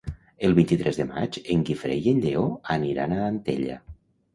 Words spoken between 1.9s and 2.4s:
i en